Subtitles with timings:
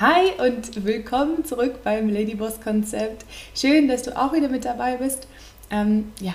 [0.00, 3.24] Hi und willkommen zurück beim Ladyboss Konzept.
[3.52, 5.26] Schön, dass du auch wieder mit dabei bist.
[5.72, 6.34] Ähm, ja,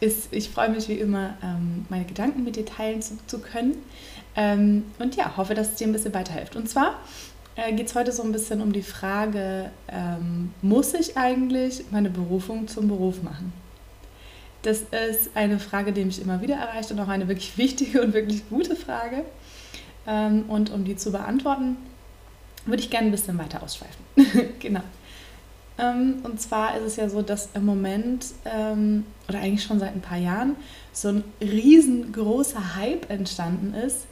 [0.00, 3.74] ist, ich freue mich wie immer, ähm, meine Gedanken mit dir teilen zu, zu können.
[4.34, 6.56] Ähm, und ja, hoffe, dass es dir ein bisschen weiterhilft.
[6.56, 7.00] Und zwar
[7.56, 12.08] äh, geht es heute so ein bisschen um die Frage, ähm, muss ich eigentlich meine
[12.08, 13.52] Berufung zum Beruf machen?
[14.62, 18.14] Das ist eine Frage, die mich immer wieder erreicht und auch eine wirklich wichtige und
[18.14, 19.26] wirklich gute Frage.
[20.06, 21.76] Ähm, und um die zu beantworten,
[22.66, 24.04] würde ich gerne ein bisschen weiter ausschweifen.
[24.58, 24.82] genau.
[25.78, 29.94] Ähm, und zwar ist es ja so, dass im Moment, ähm, oder eigentlich schon seit
[29.94, 30.56] ein paar Jahren,
[30.92, 34.06] so ein riesengroßer Hype entstanden ist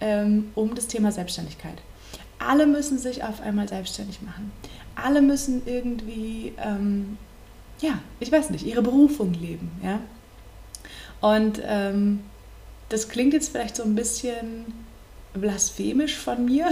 [0.00, 1.82] ähm, um das Thema Selbstständigkeit.
[2.38, 4.52] Alle müssen sich auf einmal selbstständig machen.
[4.96, 6.52] Alle müssen irgendwie,
[7.80, 9.70] ja, ich weiß nicht, ihre Berufung leben.
[9.82, 10.00] Ja?
[11.20, 11.62] Und
[12.88, 14.66] das klingt jetzt vielleicht so ein bisschen
[15.34, 16.66] blasphemisch von mir,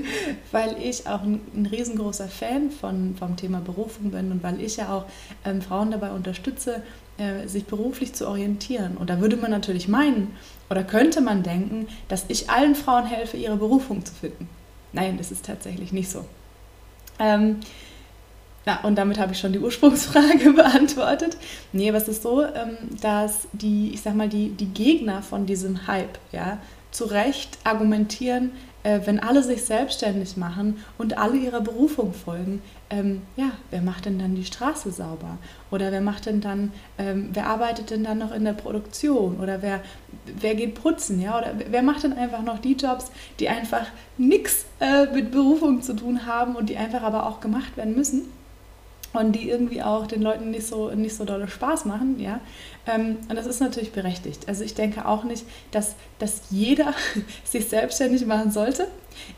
[0.52, 4.92] weil ich auch ein, riesengroßer Fan von, vom Thema Berufung bin und weil ich ja
[4.92, 5.04] auch
[5.44, 6.82] ähm, Frauen dabei unterstütze,
[7.18, 8.96] äh, sich beruflich zu orientieren.
[8.96, 10.34] Und da würde man natürlich meinen
[10.70, 14.48] oder könnte man denken, dass ich allen Frauen helfe, ihre Berufung zu finden.
[14.92, 16.24] Nein, das ist tatsächlich nicht so.
[17.18, 17.60] Ähm,
[18.66, 21.36] ja, und damit habe ich schon die Ursprungsfrage beantwortet.
[21.72, 25.86] Nee, was ist so, ähm, dass die, ich sag mal, die, die Gegner von diesem
[25.86, 26.58] Hype, ja,
[26.96, 28.52] zu Recht argumentieren,
[28.82, 34.06] äh, wenn alle sich selbstständig machen und alle ihrer Berufung folgen, ähm, ja, wer macht
[34.06, 35.38] denn dann die Straße sauber?
[35.70, 39.40] Oder wer macht denn dann, ähm, wer arbeitet denn dann noch in der Produktion?
[39.40, 39.80] Oder wer,
[40.24, 41.20] wer geht putzen?
[41.20, 41.38] Ja?
[41.38, 45.94] Oder wer macht denn einfach noch die Jobs, die einfach nichts äh, mit Berufung zu
[45.94, 48.22] tun haben und die einfach aber auch gemacht werden müssen?
[49.16, 52.40] Und die irgendwie auch den Leuten nicht so, nicht so dolle Spaß machen, ja.
[52.86, 54.48] Ähm, und das ist natürlich berechtigt.
[54.48, 56.94] Also ich denke auch nicht, dass, dass jeder
[57.44, 58.88] sich selbstständig machen sollte.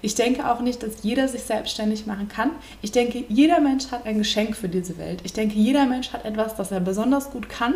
[0.03, 2.51] Ich denke auch nicht, dass jeder sich selbstständig machen kann.
[2.83, 5.20] Ich denke, jeder Mensch hat ein Geschenk für diese Welt.
[5.25, 7.75] Ich denke, jeder Mensch hat etwas, das er besonders gut kann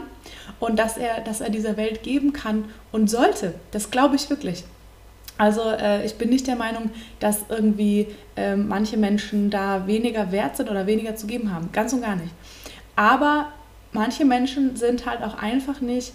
[0.60, 3.54] und das er, das er dieser Welt geben kann und sollte.
[3.70, 4.64] Das glaube ich wirklich.
[5.42, 10.56] Also äh, ich bin nicht der Meinung, dass irgendwie äh, manche Menschen da weniger wert
[10.56, 11.70] sind oder weniger zu geben haben.
[11.72, 12.32] Ganz und gar nicht.
[12.94, 13.48] Aber
[13.90, 16.12] manche Menschen sind halt auch einfach nicht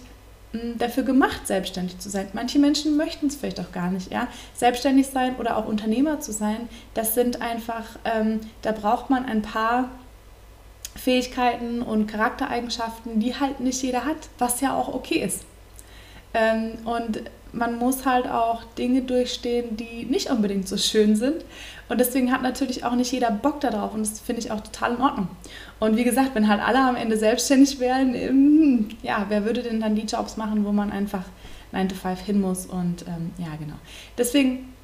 [0.54, 2.28] mh, hm, dafür gemacht, selbstständig zu sein.
[2.32, 4.10] Manche Menschen möchten es vielleicht auch gar nicht.
[4.10, 4.28] Ja?
[4.54, 9.42] Selbstständig sein oder auch Unternehmer zu sein, das sind einfach, ähm, da braucht man ein
[9.42, 9.90] paar
[10.96, 15.44] Fähigkeiten und Charaktereigenschaften, die halt nicht jeder hat, was ja auch okay ist.
[16.34, 17.22] Ähm, und
[17.52, 21.44] man muss halt auch Dinge durchstehen, die nicht unbedingt so schön sind.
[21.88, 23.94] Und deswegen hat natürlich auch nicht jeder Bock darauf.
[23.94, 25.28] Und das finde ich auch total in Ordnung.
[25.80, 29.80] Und wie gesagt, wenn halt alle am Ende selbstständig wären, ähm, ja, wer würde denn
[29.80, 31.24] dann die Jobs machen, wo man einfach
[31.72, 32.66] 9 to 5 hin muss?
[32.66, 33.76] Und ähm, ja, genau.
[34.18, 34.74] Deswegen,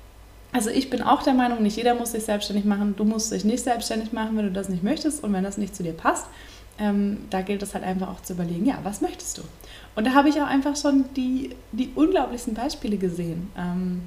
[0.53, 2.95] also ich bin auch der Meinung, nicht jeder muss sich selbstständig machen.
[2.97, 5.77] Du musst dich nicht selbstständig machen, wenn du das nicht möchtest und wenn das nicht
[5.77, 6.27] zu dir passt.
[6.79, 9.43] Ähm, da gilt es halt einfach auch zu überlegen, ja, was möchtest du?
[9.95, 13.51] Und da habe ich auch einfach schon die, die unglaublichsten Beispiele gesehen.
[13.57, 14.03] Ähm,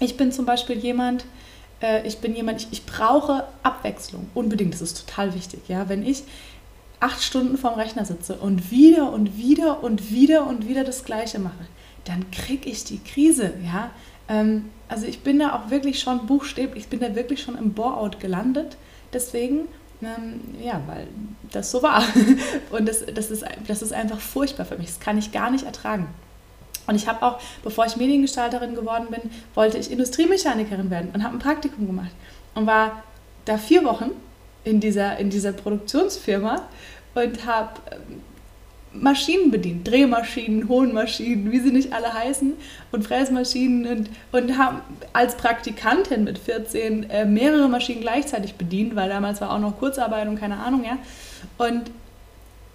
[0.00, 1.24] ich bin zum Beispiel jemand,
[1.80, 5.60] äh, ich bin jemand, ich, ich brauche Abwechslung, unbedingt, das ist total wichtig.
[5.68, 5.88] Ja?
[5.88, 6.24] Wenn ich
[7.00, 11.38] acht Stunden vorm Rechner sitze und wieder und wieder und wieder und wieder das Gleiche
[11.38, 11.66] mache,
[12.04, 13.54] dann kriege ich die Krise.
[13.64, 13.90] Ja?
[14.28, 17.72] Ähm, also ich bin da auch wirklich schon buchstäblich, ich bin da wirklich schon im
[17.72, 18.76] Bore-out gelandet.
[19.12, 19.68] Deswegen
[20.00, 21.08] ja, weil
[21.50, 22.02] das so war.
[22.70, 24.86] Und das, das, ist, das ist einfach furchtbar für mich.
[24.86, 26.08] Das kann ich gar nicht ertragen.
[26.86, 31.36] Und ich habe auch, bevor ich Mediengestalterin geworden bin, wollte ich Industriemechanikerin werden und habe
[31.36, 32.10] ein Praktikum gemacht
[32.54, 33.02] und war
[33.44, 34.10] da vier Wochen
[34.64, 36.62] in dieser, in dieser Produktionsfirma
[37.14, 38.22] und habe ähm,
[38.92, 42.54] Maschinen bedient, Drehmaschinen, Hohnmaschinen, wie sie nicht alle heißen
[42.90, 44.80] und Fräsmaschinen und, und haben
[45.12, 50.26] als Praktikantin mit 14 äh, mehrere Maschinen gleichzeitig bedient, weil damals war auch noch Kurzarbeit
[50.26, 50.98] und keine Ahnung, ja.
[51.58, 51.90] Und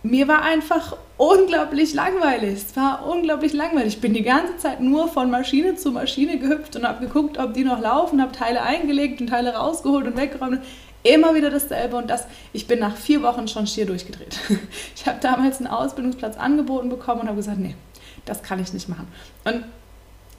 [0.04, 2.56] mir war einfach unglaublich langweilig.
[2.68, 3.96] Es war unglaublich langweilig.
[3.96, 7.54] Ich bin die ganze Zeit nur von Maschine zu Maschine gehüpft und habe geguckt, ob
[7.54, 10.60] die noch laufen, habe Teile eingelegt und Teile rausgeholt und weggeräumt.
[11.04, 14.40] Immer wieder dasselbe und das, ich bin nach vier Wochen schon schier durchgedreht.
[14.96, 17.76] Ich habe damals einen Ausbildungsplatz angeboten bekommen und habe gesagt, nee,
[18.24, 19.08] das kann ich nicht machen.
[19.44, 19.66] Und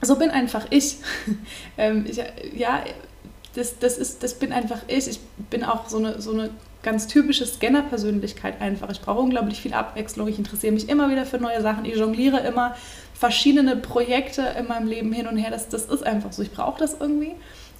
[0.01, 0.97] so bin einfach ich.
[1.77, 2.17] Ähm, ich
[2.55, 2.83] ja,
[3.53, 5.07] das, das, ist, das bin einfach ich.
[5.07, 5.19] Ich
[5.49, 6.51] bin auch so eine, so eine
[6.83, 8.89] ganz typische Scanner-Persönlichkeit einfach.
[8.91, 10.27] Ich brauche unglaublich viel Abwechslung.
[10.27, 11.83] Ich interessiere mich immer wieder für neue Sachen.
[11.83, 12.75] Ich jongliere immer
[13.13, 15.51] verschiedene Projekte in meinem Leben hin und her.
[15.51, 16.43] Das, das ist einfach so.
[16.43, 17.33] Ich brauche das irgendwie.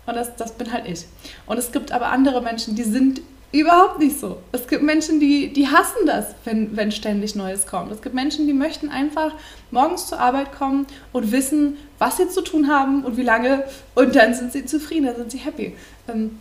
[0.05, 1.05] Und das, das bin halt ich.
[1.45, 3.21] Und es gibt aber andere Menschen, die sind
[3.51, 4.41] überhaupt nicht so.
[4.51, 7.91] Es gibt Menschen, die, die hassen das, wenn, wenn ständig Neues kommt.
[7.91, 9.33] Es gibt Menschen, die möchten einfach
[9.71, 13.63] morgens zur Arbeit kommen und wissen, was sie zu tun haben und wie lange.
[13.95, 15.75] Und dann sind sie zufrieden, dann sind sie happy.
[16.07, 16.39] Ähm,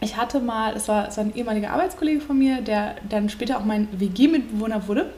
[0.00, 3.64] ich hatte mal, es war, es ein ehemaliger Arbeitskollege von mir, der dann später auch
[3.64, 5.10] mein WG-Mitbewohner wurde.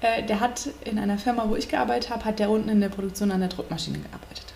[0.00, 2.88] Äh, der hat in einer Firma, wo ich gearbeitet habe, hat der unten in der
[2.88, 4.54] Produktion an der Druckmaschine gearbeitet.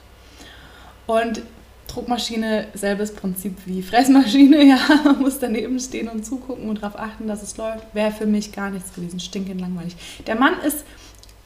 [1.07, 1.43] Und
[1.91, 4.79] Druckmaschine, selbes Prinzip wie Fressmaschine, ja,
[5.19, 8.71] muss daneben stehen und zugucken und darauf achten, dass es läuft, wäre für mich gar
[8.71, 9.97] nichts gewesen, stinkend langweilig.
[10.27, 10.85] Der Mann ist,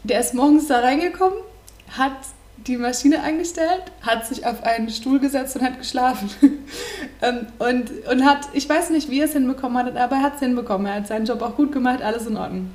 [0.03, 1.39] der ist morgens da reingekommen,
[1.97, 2.13] hat
[2.67, 6.31] die Maschine eingestellt, hat sich auf einen Stuhl gesetzt und hat geschlafen.
[7.23, 10.35] Ähm, und, und hat, ich weiß nicht, wie er es hinbekommen hat, aber er hat
[10.35, 10.87] es hinbekommen.
[10.87, 12.71] Er hat seinen Job auch gut gemacht, alles in Ordnung.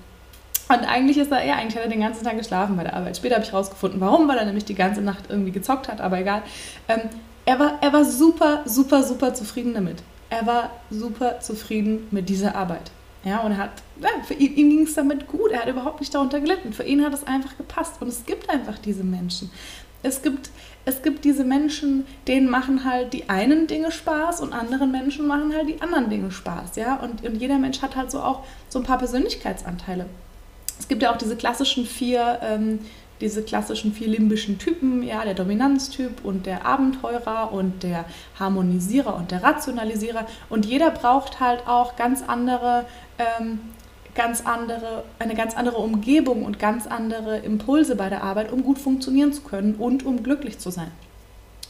[0.70, 3.18] Und eigentlich ist er, ja, eigentlich hat er den ganzen Tag geschlafen bei der Arbeit.
[3.18, 6.20] Später habe ich herausgefunden, warum, weil er nämlich die ganze Nacht irgendwie gezockt hat, aber
[6.20, 6.42] egal.
[6.88, 7.02] Ähm,
[7.50, 10.04] er, war, er war super, super, super zufrieden damit.
[10.30, 12.92] Er war super zufrieden mit dieser Arbeit.
[13.24, 16.00] Ja, und er hat, ja, für ihn, ihm ging es damit gut, er hat überhaupt
[16.00, 16.74] nicht darunter gelitten.
[16.74, 17.94] Für ihn hat es einfach gepasst.
[18.02, 19.50] Und es gibt einfach diese Menschen.
[20.04, 20.52] Es gibt,
[20.86, 25.52] es gibt diese Menschen, denen machen halt die einen Dinge Spaß und anderen Menschen machen
[25.56, 26.76] halt die anderen Dinge Spaß.
[26.76, 26.98] Ja?
[26.98, 30.06] Und, und jeder Mensch hat halt so auch so ein paar Persönlichkeitsanteile.
[30.78, 32.80] Es gibt ja auch diese klassischen vier, ähm,
[33.22, 38.06] diese klassischen vier limbischen Typen, ja, der Dominanztyp und der Abenteurer und der
[38.40, 40.26] Harmonisierer und der Rationalisierer.
[40.50, 42.86] Und jeder braucht halt auch ganz andere
[43.18, 43.60] ähm,
[44.16, 48.78] ganz andere, eine ganz andere Umgebung und ganz andere Impulse bei der Arbeit, um gut
[48.78, 50.92] funktionieren zu können und um glücklich zu sein.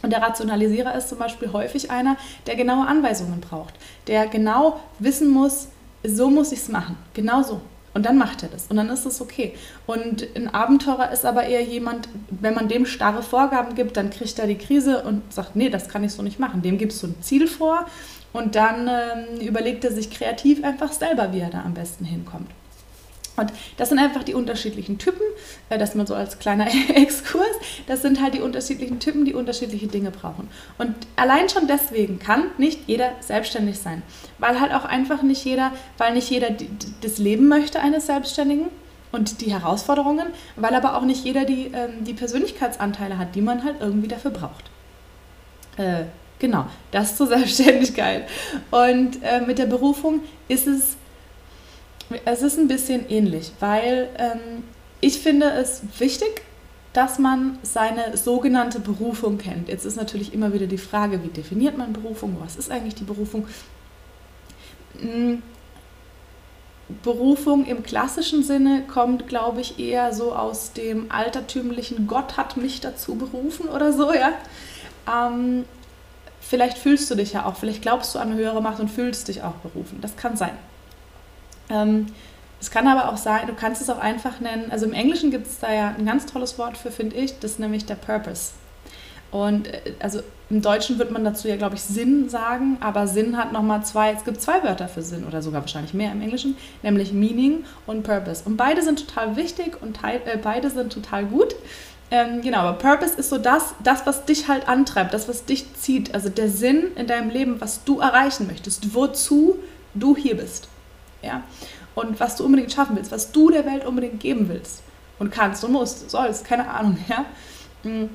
[0.01, 2.17] Und der Rationalisierer ist zum Beispiel häufig einer,
[2.47, 3.73] der genaue Anweisungen braucht,
[4.07, 5.67] der genau wissen muss,
[6.03, 7.61] so muss ich es machen, genau so.
[7.99, 9.55] Und dann macht er das und dann ist es okay.
[9.85, 14.39] Und ein Abenteurer ist aber eher jemand, wenn man dem starre Vorgaben gibt, dann kriegt
[14.39, 16.61] er die Krise und sagt, nee, das kann ich so nicht machen.
[16.61, 17.87] Dem gibst du ein Ziel vor
[18.31, 22.49] und dann ähm, überlegt er sich kreativ einfach selber, wie er da am besten hinkommt.
[23.39, 25.21] Und das sind einfach die unterschiedlichen Typen,
[25.69, 27.47] äh, das mal so als kleiner Exkurs,
[27.88, 30.50] das sind halt die unterschiedlichen Typen, die unterschiedliche Dinge brauchen.
[30.77, 34.01] Und allein schon deswegen kann nicht jeder selbstständig sein,
[34.38, 36.50] weil halt auch einfach nicht jeder, weil nicht jeder
[37.01, 38.68] das Leben möchte eines Selbstständigen
[39.12, 43.63] und die Herausforderungen, weil aber auch nicht jeder die, ähm, die Persönlichkeitsanteile hat, die man
[43.63, 44.65] halt irgendwie dafür braucht.
[45.77, 46.03] Äh,
[46.39, 48.27] Genau, das zur Selbstständigkeit.
[48.71, 50.95] Und äh, mit der Berufung ist es,
[52.25, 54.63] es ist ein bisschen ähnlich, weil ähm,
[55.01, 56.41] ich finde es wichtig,
[56.94, 59.69] dass man seine sogenannte Berufung kennt.
[59.69, 62.38] Jetzt ist natürlich immer wieder die Frage, wie definiert man Berufung?
[62.39, 63.47] Was ist eigentlich die Berufung?
[65.00, 65.44] Hm,
[67.03, 72.81] Berufung im klassischen Sinne kommt, glaube ich, eher so aus dem altertümlichen Gott hat mich
[72.81, 74.31] dazu berufen oder so, ja.
[75.07, 75.65] Ähm,
[76.41, 79.27] vielleicht fühlst du dich ja auch, vielleicht glaubst du an eine höhere Macht und fühlst
[79.27, 80.00] dich auch berufen.
[80.01, 80.57] Das kann sein.
[81.69, 82.07] Ähm,
[82.62, 85.48] es kann aber auch sein, du kannst es auch einfach nennen, also im Englischen gibt
[85.48, 88.51] es da ja ein ganz tolles Wort für, finde ich, das ist nämlich der Purpose.
[89.31, 93.38] Und äh, also im Deutschen wird man dazu ja, glaube ich, Sinn sagen, aber Sinn
[93.38, 96.57] hat nochmal zwei, es gibt zwei Wörter für Sinn oder sogar wahrscheinlich mehr im Englischen,
[96.81, 98.44] nämlich Meaning und Purpose.
[98.45, 101.56] Und beide sind total wichtig und teil, äh, beide sind total gut.
[102.12, 105.71] Ähm, genau, aber Purpose ist so das, das, was dich halt antreibt, das, was dich
[105.75, 109.60] zieht, also der Sinn in deinem Leben, was du erreichen möchtest, wozu
[109.94, 110.68] du hier bist.
[111.21, 111.44] Ja?
[111.95, 114.81] Und was du unbedingt schaffen willst, was du der Welt unbedingt geben willst
[115.19, 116.98] und kannst und musst, sollst, keine Ahnung.
[117.07, 117.25] Ja?
[117.83, 118.10] Mhm.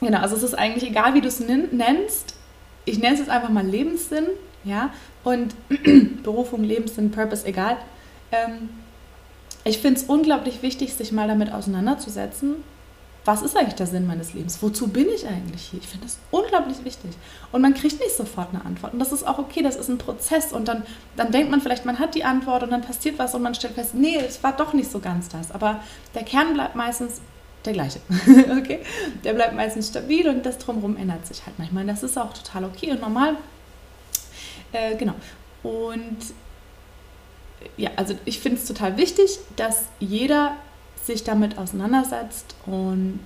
[0.00, 2.34] Genau, also es ist eigentlich egal, wie du es nennst.
[2.84, 4.26] Ich nenne es jetzt einfach mal Lebenssinn,
[4.64, 4.90] ja,
[5.22, 5.54] und
[6.24, 7.76] Berufung, Lebenssinn, Purpose, egal.
[8.32, 8.70] Ähm,
[9.64, 12.56] ich finde es unglaublich wichtig, sich mal damit auseinanderzusetzen
[13.24, 14.60] was ist eigentlich der Sinn meines Lebens?
[14.62, 15.80] Wozu bin ich eigentlich hier?
[15.80, 17.12] Ich finde das unglaublich wichtig.
[17.52, 18.94] Und man kriegt nicht sofort eine Antwort.
[18.94, 20.52] Und das ist auch okay, das ist ein Prozess.
[20.52, 20.82] Und dann,
[21.16, 23.74] dann denkt man vielleicht, man hat die Antwort und dann passiert was und man stellt
[23.74, 25.52] fest, nee, es war doch nicht so ganz das.
[25.52, 25.80] Aber
[26.14, 27.20] der Kern bleibt meistens
[27.64, 28.00] der gleiche.
[28.58, 28.80] okay?
[29.22, 31.86] Der bleibt meistens stabil und das drumherum ändert sich halt manchmal.
[31.86, 33.36] Das ist auch total okay und normal.
[34.72, 35.14] Äh, genau.
[35.62, 36.18] Und
[37.76, 40.56] ja, also ich finde es total wichtig, dass jeder
[41.02, 42.54] sich damit auseinandersetzt.
[42.66, 43.20] Und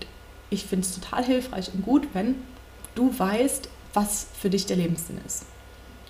[0.51, 2.37] ich finde es total hilfreich und gut, wenn
[2.95, 5.45] du weißt, was für dich der Lebenssinn ist.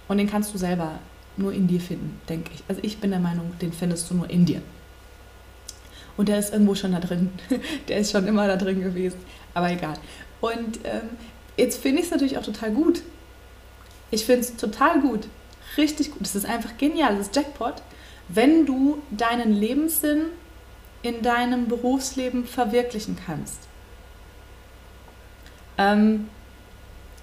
[0.08, 0.98] Und den kannst du selber
[1.36, 2.62] nur in dir finden, denke ich.
[2.68, 4.62] Also ich bin der Meinung, den findest du nur in dir.
[6.16, 7.30] Und der ist irgendwo schon da drin.
[7.88, 9.18] der ist schon immer da drin gewesen.
[9.52, 9.94] Aber egal.
[10.40, 11.10] Und ähm,
[11.56, 13.02] jetzt finde ich es natürlich auch total gut.
[14.10, 15.26] Ich finde es total gut.
[15.76, 16.22] Richtig gut.
[16.22, 17.16] Es ist einfach genial.
[17.16, 17.82] Das ist Jackpot.
[18.28, 20.26] Wenn du deinen Lebenssinn
[21.02, 23.60] in deinem Berufsleben verwirklichen kannst.
[25.78, 26.28] Ähm,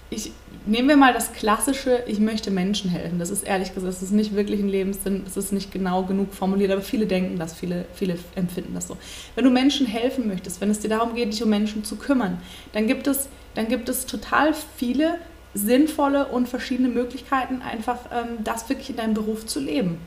[0.10, 0.32] ich,
[0.65, 3.20] nehmen wir mal das klassische, ich möchte Menschen helfen.
[3.20, 6.34] Das ist ehrlich gesagt, das ist nicht wirklich ein Lebenssinn, es ist nicht genau genug
[6.34, 8.98] formuliert, aber viele denken das, viele, viele empfinden das so.
[9.36, 12.39] Wenn du Menschen helfen möchtest, wenn es dir darum geht, dich um Menschen zu kümmern,
[12.74, 15.18] dann gibt es, dann gibt es total viele
[15.53, 20.00] sinnvolle und verschiedene Möglichkeiten, einfach ähm, das wirklich in deinem Beruf zu leben.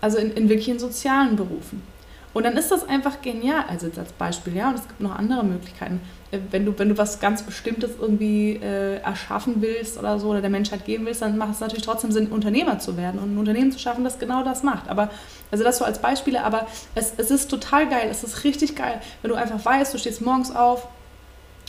[0.00, 1.82] Also in, in wirklichen sozialen Berufen.
[2.32, 5.16] Und dann ist das einfach genial, also jetzt als Beispiel, ja, und es gibt noch
[5.16, 6.00] andere Möglichkeiten.
[6.30, 10.40] Äh, wenn du, wenn du was ganz Bestimmtes irgendwie äh, erschaffen willst oder so oder
[10.40, 13.38] der Menschheit geben willst, dann macht es natürlich trotzdem Sinn, Unternehmer zu werden und ein
[13.38, 14.88] Unternehmen zu schaffen, das genau das macht.
[14.88, 15.10] Aber,
[15.50, 19.00] also das so als Beispiele, aber es, es ist total geil, es ist richtig geil,
[19.22, 20.86] wenn du einfach weißt, du stehst morgens auf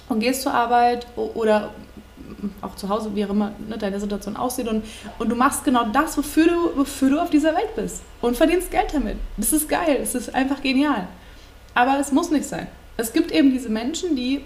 [0.10, 1.72] und gehst zur Arbeit oder
[2.62, 4.84] auch zu Hause, wie auch immer ne, deine Situation aussieht und,
[5.20, 8.72] und du machst genau das, wofür du, wofür du auf dieser Welt bist und verdienst
[8.72, 9.18] Geld damit.
[9.38, 11.08] Das ist geil, es ist einfach genial.
[11.74, 12.68] Aber es muss nicht sein.
[12.98, 14.42] Es gibt eben diese Menschen, die,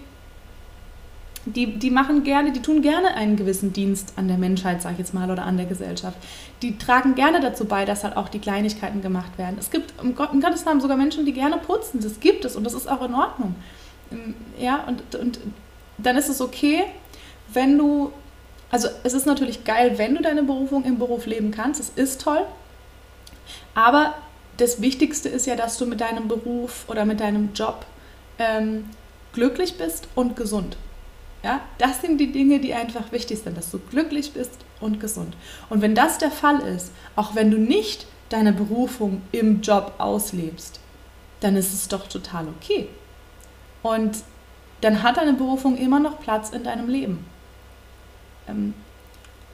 [1.46, 5.00] die, die machen gerne, die tun gerne einen gewissen Dienst an der Menschheit, sag ich
[5.00, 6.18] jetzt mal, oder an der Gesellschaft.
[6.62, 9.58] Die tragen gerne dazu bei, dass halt auch die Kleinigkeiten gemacht werden.
[9.60, 12.00] Es gibt im, Gott, im Gottes Namen sogar Menschen, die gerne putzen.
[12.02, 13.56] Das gibt es und das ist auch in Ordnung.
[14.60, 15.40] Ja, und, und
[15.98, 16.84] dann ist es okay,
[17.54, 18.12] wenn du,
[18.72, 22.22] also es ist natürlich geil, wenn du deine Berufung im Beruf leben kannst, es ist
[22.22, 22.46] toll,
[23.74, 24.16] aber
[24.58, 27.86] das Wichtigste ist ja, dass du mit deinem Beruf oder mit deinem Job
[28.40, 28.90] ähm,
[29.34, 30.78] glücklich bist und gesund.
[31.44, 35.36] Ja, das sind die Dinge, die einfach wichtig sind, dass du glücklich bist und gesund.
[35.70, 40.80] Und wenn das der Fall ist, auch wenn du nicht deine Berufung im Job auslebst,
[41.42, 42.88] dann ist es doch total okay.
[43.84, 44.18] Und
[44.82, 47.26] dann hat deine Berufung immer noch Platz in deinem Leben.
[48.48, 48.74] Ähm,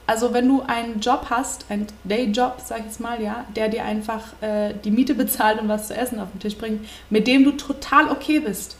[0.06, 3.84] also wenn du einen Job hast, einen Dayjob, sag ich jetzt mal, ja, der dir
[3.84, 7.44] einfach äh, die Miete bezahlt und was zu essen auf den Tisch bringt, mit dem
[7.44, 8.76] du total okay bist,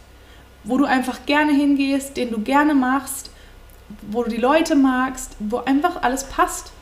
[0.65, 3.31] wo du einfach gerne hingehst, den du gerne machst,
[4.11, 6.73] wo du die Leute magst, wo einfach alles passt,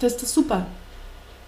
[0.00, 0.66] das ist das super.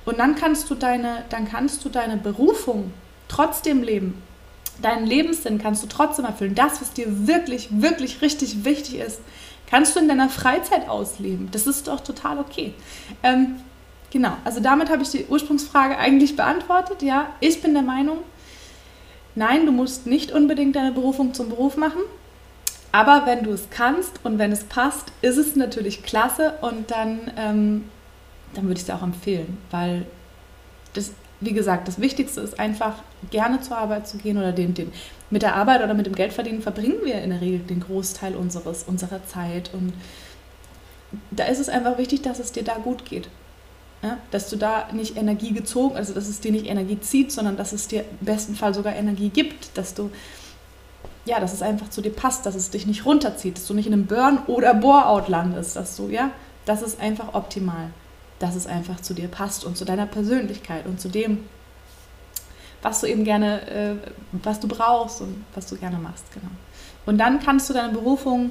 [0.05, 2.93] Und dann kannst du deine, dann kannst du deine Berufung
[3.29, 4.23] trotzdem leben.
[4.83, 6.55] Deinen Lebenssinn kannst du trotzdem erfüllen.
[6.55, 9.21] Das, was dir wirklich, wirklich richtig wichtig ist,
[9.71, 11.49] kannst du in deiner Freizeit ausleben.
[11.51, 12.75] Das ist doch total okay.
[13.23, 13.57] Ähm,
[14.11, 17.03] genau, also damit habe ich die Ursprungsfrage eigentlich beantwortet.
[17.03, 18.19] Ja, ich bin der Meinung,
[19.35, 22.01] nein, du musst nicht unbedingt deine Berufung zum Beruf machen.
[22.93, 27.33] Aber wenn du es kannst und wenn es passt, ist es natürlich klasse und dann,
[27.37, 27.91] ähm,
[28.55, 30.07] dann würde ich es auch empfehlen, weil
[30.93, 31.11] das
[31.41, 34.93] wie gesagt, das Wichtigste ist einfach, gerne zur Arbeit zu gehen oder den, den,
[35.31, 38.85] mit der Arbeit oder mit dem Geldverdienen verbringen wir in der Regel den Großteil unseres,
[38.85, 39.71] unserer Zeit.
[39.73, 39.93] Und
[41.31, 43.29] da ist es einfach wichtig, dass es dir da gut geht.
[44.03, 44.19] Ja?
[44.31, 47.73] Dass du da nicht Energie gezogen, also dass es dir nicht Energie zieht, sondern dass
[47.73, 50.11] es dir im besten Fall sogar Energie gibt, dass du,
[51.25, 53.87] ja, dass es einfach zu dir passt, dass es dich nicht runterzieht, dass du nicht
[53.87, 56.31] in einem Burn- oder Bore-out landest, dass du, ja,
[56.65, 57.91] das ist einfach optimal
[58.39, 61.45] dass es einfach zu dir passt und zu deiner Persönlichkeit und zu dem,
[62.83, 63.95] was du eben gerne, äh,
[64.33, 66.51] was du brauchst und was du gerne machst, genau.
[67.07, 68.51] Und dann kannst du deine Berufung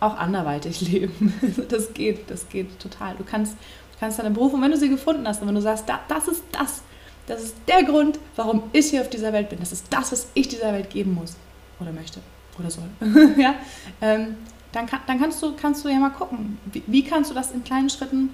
[0.00, 1.32] auch anderweitig leben.
[1.68, 3.14] Das geht, das geht total.
[3.16, 3.56] Du kannst,
[3.98, 6.44] kannst deine Berufung, wenn du sie gefunden hast und wenn du sagst, da, das ist
[6.52, 6.82] das,
[7.26, 10.28] das ist der Grund, warum ich hier auf dieser Welt bin, das ist das, was
[10.34, 11.36] ich dieser Welt geben muss
[11.80, 12.20] oder möchte
[12.58, 12.88] oder soll,
[13.36, 13.54] ja,
[14.00, 14.36] ähm,
[14.72, 17.50] dann, kann, dann kannst, du, kannst du ja mal gucken, wie, wie kannst du das
[17.50, 18.30] in kleinen Schritten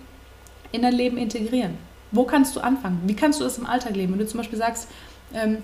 [0.73, 1.79] in dein Leben integrieren?
[2.11, 3.01] Wo kannst du anfangen?
[3.07, 4.13] Wie kannst du das im Alltag leben?
[4.13, 4.89] Wenn du zum Beispiel sagst,
[5.33, 5.59] ähm,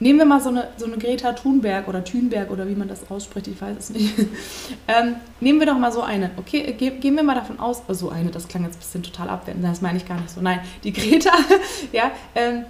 [0.00, 3.10] nehmen wir mal so eine, so eine Greta Thunberg oder Thunberg oder wie man das
[3.10, 4.14] ausspricht, ich weiß es nicht.
[4.88, 6.30] ähm, nehmen wir doch mal so eine.
[6.36, 9.02] Okay, ge gehen wir mal davon aus, oh, so eine, das klang jetzt ein bisschen
[9.02, 10.40] total abwertend, das meine ich gar nicht so.
[10.40, 11.32] Nein, die Greta,
[11.92, 12.64] ja, ähm,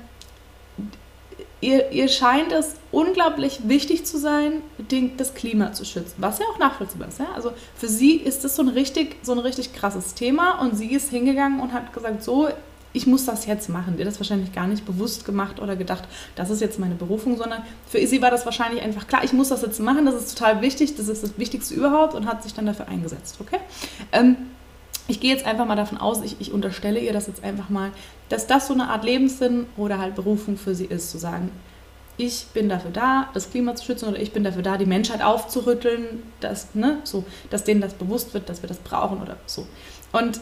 [1.67, 4.63] ihr, ihr scheint es unglaublich wichtig zu sein,
[5.17, 7.19] das Klima zu schützen, was ja auch nachvollziehbar ist.
[7.19, 7.27] Ja?
[7.35, 10.93] Also für sie ist das so ein, richtig, so ein richtig krasses Thema und sie
[10.93, 12.49] ist hingegangen und hat gesagt, so,
[12.93, 13.97] ich muss das jetzt machen.
[13.97, 16.05] Dir das wahrscheinlich gar nicht bewusst gemacht oder gedacht,
[16.37, 19.49] das ist jetzt meine Berufung, sondern für sie war das wahrscheinlich einfach klar, ich muss
[19.49, 22.55] das jetzt machen, das ist total wichtig, das ist das Wichtigste überhaupt und hat sich
[22.55, 23.37] dann dafür eingesetzt.
[23.41, 23.59] Okay?
[24.13, 24.37] Ähm,
[25.09, 27.91] ich gehe jetzt einfach mal davon aus, ich, ich unterstelle ihr das jetzt einfach mal,
[28.29, 31.51] dass das so eine Art Lebenssinn oder halt Berufung für sie ist, zu sagen,
[32.19, 35.23] ich bin dafür da, das Klima zu schützen oder ich bin dafür da, die Menschheit
[35.23, 39.67] aufzurütteln, dass, ne, so, dass denen das bewusst wird, dass wir das brauchen oder so.
[40.13, 40.41] Und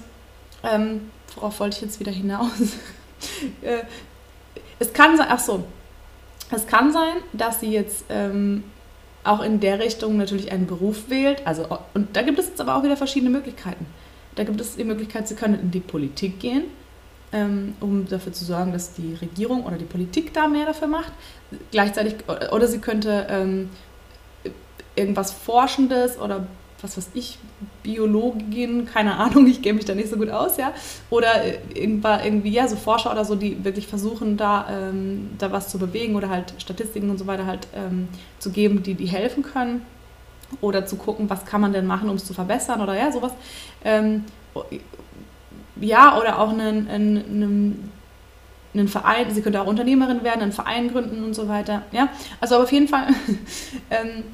[0.62, 2.50] ähm, worauf wollte ich jetzt wieder hinaus?
[3.62, 3.84] Äh,
[4.78, 5.64] es kann sein, ach so,
[6.50, 8.64] es kann sein, dass sie jetzt ähm,
[9.22, 11.46] auch in der Richtung natürlich einen Beruf wählt.
[11.46, 13.86] Also, und da gibt es jetzt aber auch wieder verschiedene Möglichkeiten.
[14.34, 16.64] Da gibt es die Möglichkeit, sie können in die Politik gehen,
[17.32, 21.12] ähm, um dafür zu sorgen, dass die Regierung oder die Politik da mehr dafür macht.
[21.70, 22.16] Gleichzeitig,
[22.50, 23.70] oder sie könnte ähm,
[24.96, 26.46] irgendwas Forschendes oder
[26.84, 27.38] was weiß ich,
[27.82, 30.72] Biologin, keine Ahnung, ich kenne mich da nicht so gut aus, ja.
[31.08, 31.30] Oder
[31.74, 36.14] irgendwie, ja, so Forscher oder so, die wirklich versuchen, da, ähm, da was zu bewegen
[36.14, 39.82] oder halt Statistiken und so weiter halt ähm, zu geben, die, die helfen können.
[40.60, 43.32] Oder zu gucken, was kann man denn machen, um es zu verbessern oder ja, sowas.
[43.84, 44.24] Ähm,
[45.80, 47.90] ja, oder auch einen, einen,
[48.74, 51.82] einen Verein, sie könnte auch Unternehmerin werden, einen Verein gründen und so weiter.
[51.92, 52.08] Ja,
[52.40, 53.08] also auf jeden Fall,
[53.90, 54.24] ähm,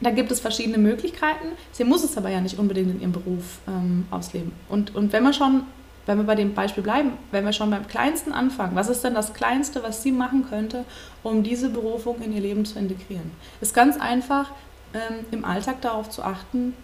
[0.00, 1.48] da gibt es verschiedene Möglichkeiten.
[1.72, 4.52] Sie muss es aber ja nicht unbedingt in ihrem Beruf ähm, ausleben.
[4.68, 5.62] Und, und wenn wir schon,
[6.06, 9.14] wenn wir bei dem Beispiel bleiben, wenn wir schon beim Kleinsten anfangen, was ist denn
[9.14, 10.84] das Kleinste, was sie machen könnte,
[11.22, 13.30] um diese Berufung in ihr Leben zu integrieren?
[13.60, 14.50] Ist ganz einfach,
[14.94, 16.74] ähm, im Alltag darauf zu achten,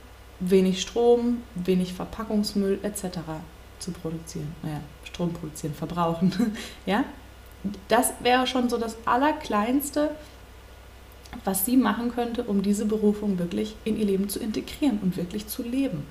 [0.40, 3.19] wenig Strom, wenig Verpackungsmüll etc.
[3.79, 4.55] zu produzieren.
[4.62, 6.57] Naja, Strom produzieren, verbrauchen.
[6.87, 7.05] ja?
[7.88, 10.11] Das wäre schon so das Allerkleinste,
[11.45, 15.47] was sie machen könnte, um diese Berufung wirklich in ihr Leben zu integrieren und wirklich
[15.47, 16.07] zu leben.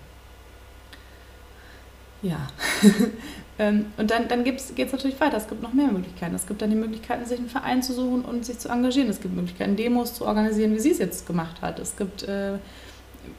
[2.21, 2.47] Ja,
[3.59, 5.37] ähm, und dann, dann geht es natürlich weiter.
[5.37, 6.35] Es gibt noch mehr Möglichkeiten.
[6.35, 9.09] Es gibt dann die Möglichkeiten, sich einen Verein zu suchen und sich zu engagieren.
[9.09, 11.79] Es gibt Möglichkeiten, Demos zu organisieren, wie sie es jetzt gemacht hat.
[11.79, 12.57] Es gibt äh,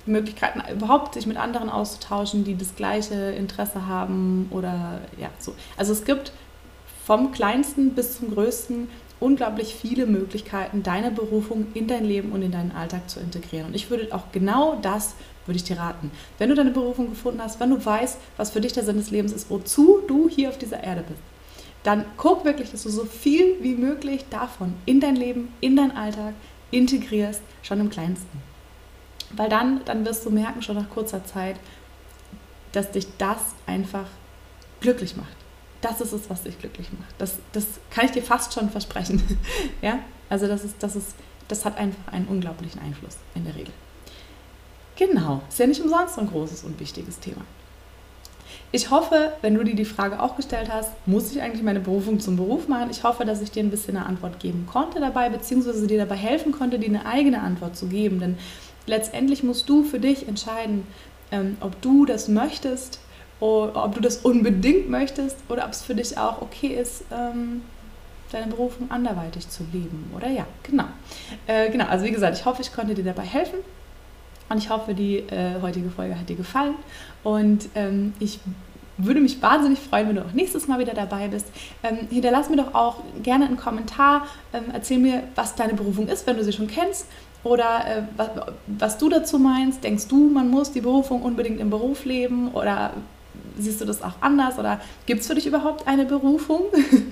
[0.06, 5.54] Möglichkeiten, überhaupt sich mit anderen auszutauschen, die das gleiche Interesse haben oder ja, so.
[5.76, 6.32] Also es gibt
[7.04, 8.88] vom kleinsten bis zum größten
[9.20, 13.66] unglaublich viele Möglichkeiten, deine Berufung in dein Leben und in deinen Alltag zu integrieren.
[13.66, 15.14] Und ich würde auch genau das
[15.50, 16.12] würde ich dir raten.
[16.38, 19.10] Wenn du deine Berufung gefunden hast, wenn du weißt, was für dich der Sinn des
[19.10, 21.20] Lebens ist, wozu du hier auf dieser Erde bist,
[21.82, 25.90] dann guck wirklich, dass du so viel wie möglich davon in dein Leben, in deinen
[25.90, 26.34] Alltag
[26.70, 28.40] integrierst, schon im kleinsten.
[29.32, 31.56] Weil dann, dann wirst du merken, schon nach kurzer Zeit,
[32.70, 34.06] dass dich das einfach
[34.80, 35.36] glücklich macht.
[35.80, 37.14] Das ist es, was dich glücklich macht.
[37.18, 39.20] Das, das kann ich dir fast schon versprechen.
[39.82, 39.98] ja?
[40.28, 41.16] Also das, ist, das, ist,
[41.48, 43.72] das hat einfach einen unglaublichen Einfluss in der Regel.
[45.00, 47.40] Genau, ist ja nicht umsonst so ein großes und wichtiges Thema.
[48.70, 52.20] Ich hoffe, wenn du dir die Frage auch gestellt hast, muss ich eigentlich meine Berufung
[52.20, 52.90] zum Beruf machen?
[52.90, 56.16] Ich hoffe, dass ich dir ein bisschen eine Antwort geben konnte dabei, beziehungsweise dir dabei
[56.16, 58.20] helfen konnte, dir eine eigene Antwort zu geben.
[58.20, 58.36] Denn
[58.86, 60.86] letztendlich musst du für dich entscheiden,
[61.32, 63.00] ähm, ob du das möchtest,
[63.40, 67.62] ob du das unbedingt möchtest oder ob es für dich auch okay ist, ähm,
[68.32, 70.12] deine Berufung anderweitig zu leben.
[70.14, 70.84] Oder ja, genau.
[71.46, 73.60] Äh, genau, also wie gesagt, ich hoffe, ich konnte dir dabei helfen.
[74.50, 76.74] Und ich hoffe, die äh, heutige Folge hat dir gefallen.
[77.22, 78.40] Und ähm, ich
[78.98, 81.46] würde mich wahnsinnig freuen, wenn du auch nächstes Mal wieder dabei bist.
[81.82, 84.26] Ähm, hinterlass mir doch auch gerne einen Kommentar.
[84.52, 87.06] Ähm, erzähl mir, was deine Berufung ist, wenn du sie schon kennst.
[87.44, 88.28] Oder äh, was,
[88.66, 89.84] was, du dazu meinst.
[89.84, 92.48] Denkst du, man muss die Berufung unbedingt im Beruf leben?
[92.48, 92.92] Oder
[93.56, 94.58] siehst du das auch anders?
[94.58, 96.62] Oder gibt es für dich überhaupt eine Berufung?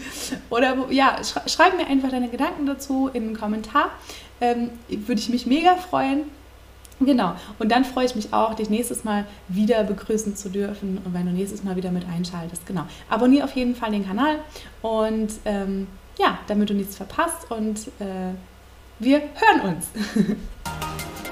[0.50, 3.90] oder ja, schreib mir einfach deine Gedanken dazu in einen Kommentar.
[4.40, 6.24] Ähm, würde ich mich mega freuen.
[7.00, 7.34] Genau.
[7.58, 11.26] Und dann freue ich mich auch, dich nächstes Mal wieder begrüßen zu dürfen und wenn
[11.26, 12.66] du nächstes Mal wieder mit einschaltest.
[12.66, 12.84] Genau.
[13.08, 14.40] Abonniere auf jeden Fall den Kanal
[14.82, 15.86] und ähm,
[16.18, 18.34] ja, damit du nichts verpasst und äh,
[18.98, 19.86] wir hören uns.